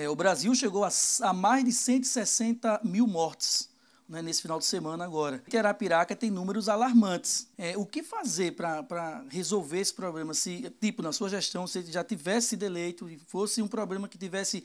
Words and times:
É, 0.00 0.08
o 0.08 0.16
Brasil 0.16 0.54
chegou 0.54 0.82
a, 0.82 0.88
a 1.20 1.32
mais 1.34 1.62
de 1.62 1.72
160 1.72 2.80
mil 2.82 3.06
mortes 3.06 3.68
né, 4.08 4.22
nesse 4.22 4.40
final 4.40 4.58
de 4.58 4.64
semana 4.64 5.04
agora. 5.04 5.42
Que 5.46 5.58
Arapiraca 5.58 6.16
tem 6.16 6.30
números 6.30 6.70
alarmantes. 6.70 7.48
É, 7.58 7.76
o 7.76 7.84
que 7.84 8.02
fazer 8.02 8.52
para 8.52 9.22
resolver 9.28 9.78
esse 9.78 9.92
problema? 9.92 10.32
Se, 10.32 10.74
tipo, 10.80 11.02
na 11.02 11.12
sua 11.12 11.28
gestão, 11.28 11.66
se 11.66 11.82
já 11.82 12.02
tivesse 12.02 12.48
sido 12.48 12.62
eleito 12.62 13.10
e 13.10 13.18
fosse 13.18 13.60
um 13.60 13.68
problema 13.68 14.08
que 14.08 14.16
tivesse 14.16 14.64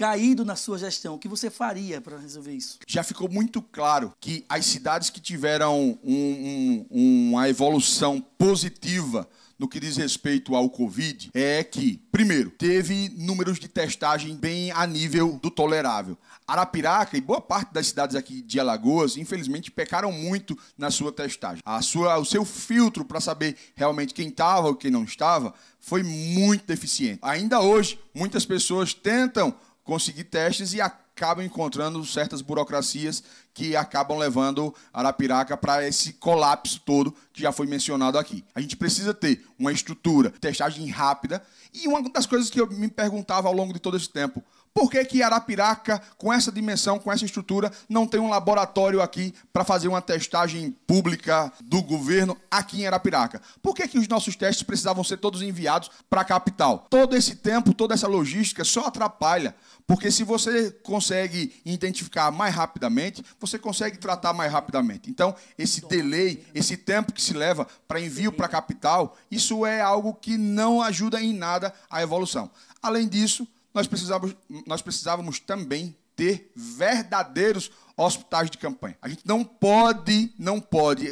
caído 0.00 0.46
na 0.46 0.56
sua 0.56 0.78
gestão, 0.78 1.14
o 1.14 1.18
que 1.18 1.28
você 1.28 1.50
faria 1.50 2.00
para 2.00 2.16
resolver 2.16 2.54
isso? 2.54 2.78
Já 2.86 3.02
ficou 3.02 3.28
muito 3.28 3.60
claro 3.60 4.14
que 4.18 4.46
as 4.48 4.64
cidades 4.64 5.10
que 5.10 5.20
tiveram 5.20 5.98
um, 6.02 6.86
um, 6.90 7.28
uma 7.28 7.50
evolução 7.50 8.18
positiva 8.38 9.28
no 9.58 9.68
que 9.68 9.78
diz 9.78 9.98
respeito 9.98 10.54
ao 10.54 10.70
Covid 10.70 11.30
é 11.34 11.62
que, 11.62 12.02
primeiro, 12.10 12.48
teve 12.48 13.10
números 13.10 13.58
de 13.58 13.68
testagem 13.68 14.34
bem 14.34 14.70
a 14.70 14.86
nível 14.86 15.38
do 15.42 15.50
tolerável. 15.50 16.16
Arapiraca 16.48 17.18
e 17.18 17.20
boa 17.20 17.42
parte 17.42 17.70
das 17.70 17.88
cidades 17.88 18.16
aqui 18.16 18.40
de 18.40 18.58
Alagoas, 18.58 19.18
infelizmente, 19.18 19.70
pecaram 19.70 20.10
muito 20.10 20.58
na 20.78 20.90
sua 20.90 21.12
testagem. 21.12 21.62
A 21.62 21.82
sua, 21.82 22.16
o 22.16 22.24
seu 22.24 22.42
filtro 22.46 23.04
para 23.04 23.20
saber 23.20 23.54
realmente 23.74 24.14
quem 24.14 24.28
estava 24.28 24.68
ou 24.68 24.74
quem 24.74 24.90
não 24.90 25.04
estava 25.04 25.52
foi 25.78 26.02
muito 26.02 26.64
deficiente. 26.64 27.18
Ainda 27.20 27.60
hoje, 27.60 28.00
muitas 28.14 28.46
pessoas 28.46 28.94
tentam 28.94 29.54
conseguir 29.90 30.22
testes 30.22 30.72
e 30.72 30.80
acabam 30.80 31.44
encontrando 31.44 32.06
certas 32.06 32.40
burocracias 32.40 33.24
que 33.52 33.74
acabam 33.74 34.16
levando 34.16 34.72
Arapiraca 34.92 35.56
para 35.56 35.84
esse 35.84 36.12
colapso 36.12 36.80
todo 36.86 37.12
que 37.32 37.42
já 37.42 37.50
foi 37.50 37.66
mencionado 37.66 38.16
aqui. 38.16 38.44
A 38.54 38.60
gente 38.60 38.76
precisa 38.76 39.12
ter 39.12 39.44
uma 39.58 39.72
estrutura, 39.72 40.30
testagem 40.30 40.88
rápida 40.88 41.42
e 41.74 41.88
uma 41.88 42.08
das 42.08 42.24
coisas 42.24 42.48
que 42.48 42.60
eu 42.60 42.68
me 42.68 42.86
perguntava 42.86 43.48
ao 43.48 43.54
longo 43.54 43.72
de 43.72 43.80
todo 43.80 43.96
esse 43.96 44.08
tempo, 44.08 44.44
por 44.72 44.90
que, 44.90 45.04
que 45.04 45.22
Arapiraca, 45.22 46.00
com 46.16 46.32
essa 46.32 46.52
dimensão, 46.52 46.98
com 46.98 47.10
essa 47.10 47.24
estrutura, 47.24 47.72
não 47.88 48.06
tem 48.06 48.20
um 48.20 48.28
laboratório 48.30 49.02
aqui 49.02 49.34
para 49.52 49.64
fazer 49.64 49.88
uma 49.88 50.00
testagem 50.00 50.70
pública 50.86 51.52
do 51.60 51.82
governo 51.82 52.36
aqui 52.50 52.82
em 52.82 52.86
Arapiraca? 52.86 53.42
Por 53.60 53.74
que, 53.74 53.88
que 53.88 53.98
os 53.98 54.06
nossos 54.06 54.36
testes 54.36 54.62
precisavam 54.62 55.02
ser 55.02 55.16
todos 55.16 55.42
enviados 55.42 55.90
para 56.08 56.20
a 56.20 56.24
capital? 56.24 56.86
Todo 56.88 57.16
esse 57.16 57.36
tempo, 57.36 57.74
toda 57.74 57.94
essa 57.94 58.06
logística 58.06 58.64
só 58.64 58.86
atrapalha, 58.86 59.56
porque 59.86 60.10
se 60.10 60.22
você 60.22 60.70
consegue 60.70 61.60
identificar 61.64 62.30
mais 62.30 62.54
rapidamente, 62.54 63.24
você 63.40 63.58
consegue 63.58 63.98
tratar 63.98 64.32
mais 64.32 64.52
rapidamente. 64.52 65.10
Então, 65.10 65.34
esse 65.58 65.86
delay, 65.88 66.46
esse 66.54 66.76
tempo 66.76 67.12
que 67.12 67.20
se 67.20 67.34
leva 67.34 67.66
para 67.88 68.00
envio 68.00 68.30
para 68.30 68.46
a 68.46 68.48
capital, 68.48 69.16
isso 69.30 69.66
é 69.66 69.80
algo 69.80 70.14
que 70.14 70.38
não 70.38 70.80
ajuda 70.80 71.20
em 71.20 71.32
nada 71.32 71.74
a 71.90 72.00
evolução. 72.02 72.50
Além 72.80 73.08
disso, 73.08 73.46
nós 73.72 73.86
precisávamos, 73.86 74.36
nós 74.66 74.82
precisávamos 74.82 75.38
também 75.38 75.96
ter 76.16 76.52
verdadeiros 76.54 77.70
hospitais 77.96 78.50
de 78.50 78.58
campanha. 78.58 78.98
A 79.00 79.08
gente 79.08 79.22
não 79.26 79.44
pode, 79.44 80.32
não 80.38 80.60
pode 80.60 81.10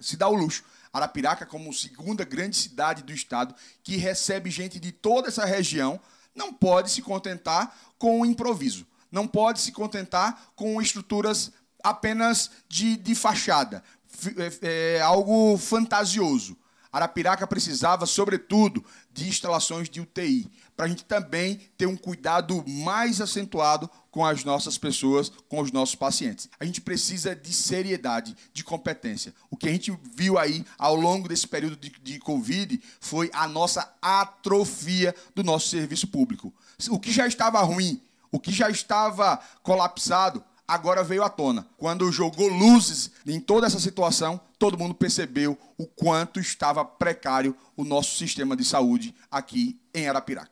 se 0.00 0.16
dar 0.16 0.28
o 0.28 0.34
luxo. 0.34 0.64
Arapiraca, 0.92 1.44
como 1.44 1.72
segunda 1.72 2.24
grande 2.24 2.56
cidade 2.56 3.02
do 3.02 3.12
estado, 3.12 3.54
que 3.82 3.96
recebe 3.96 4.50
gente 4.50 4.80
de 4.80 4.90
toda 4.90 5.28
essa 5.28 5.44
região, 5.44 6.00
não 6.34 6.52
pode 6.52 6.90
se 6.90 7.02
contentar 7.02 7.76
com 7.98 8.20
o 8.20 8.26
improviso. 8.26 8.86
Não 9.10 9.26
pode 9.26 9.60
se 9.60 9.72
contentar 9.72 10.50
com 10.54 10.80
estruturas 10.80 11.52
apenas 11.82 12.50
de, 12.68 12.96
de 12.96 13.14
fachada, 13.14 13.82
é, 14.62 14.96
é, 14.96 15.00
algo 15.00 15.56
fantasioso. 15.56 16.56
Arapiraca 16.92 17.46
precisava, 17.46 18.06
sobretudo, 18.06 18.84
de 19.12 19.28
instalações 19.28 19.88
de 19.88 20.00
UTI, 20.00 20.50
para 20.76 20.86
a 20.86 20.88
gente 20.88 21.04
também 21.04 21.60
ter 21.76 21.86
um 21.86 21.96
cuidado 21.96 22.64
mais 22.66 23.20
acentuado 23.20 23.90
com 24.10 24.24
as 24.24 24.44
nossas 24.44 24.78
pessoas, 24.78 25.30
com 25.48 25.60
os 25.60 25.70
nossos 25.70 25.94
pacientes. 25.94 26.48
A 26.58 26.64
gente 26.64 26.80
precisa 26.80 27.34
de 27.36 27.52
seriedade, 27.52 28.36
de 28.52 28.64
competência. 28.64 29.34
O 29.50 29.56
que 29.56 29.68
a 29.68 29.72
gente 29.72 29.96
viu 30.14 30.38
aí 30.38 30.64
ao 30.78 30.94
longo 30.94 31.28
desse 31.28 31.46
período 31.46 31.76
de, 31.76 31.90
de 31.90 32.18
Covid 32.18 32.80
foi 33.00 33.30
a 33.32 33.46
nossa 33.46 33.92
atrofia 34.00 35.14
do 35.34 35.44
nosso 35.44 35.68
serviço 35.68 36.08
público. 36.08 36.52
O 36.90 36.98
que 36.98 37.12
já 37.12 37.26
estava 37.26 37.60
ruim, 37.62 38.00
o 38.30 38.40
que 38.40 38.52
já 38.52 38.70
estava 38.70 39.40
colapsado, 39.62 40.44
agora 40.68 41.02
veio 41.02 41.24
à 41.24 41.30
tona. 41.30 41.66
Quando 41.78 42.12
jogou 42.12 42.46
luzes 42.46 43.10
em 43.26 43.40
toda 43.40 43.66
essa 43.66 43.80
situação, 43.80 44.38
todo 44.58 44.78
mundo 44.78 44.94
percebeu 44.94 45.58
o 45.78 45.86
quanto 45.86 46.38
estava 46.38 46.84
precário 46.84 47.56
o 47.74 47.82
nosso 47.82 48.16
sistema 48.18 48.54
de 48.54 48.64
saúde 48.64 49.14
aqui 49.30 49.80
em 49.94 50.06
Arapiraca. 50.06 50.46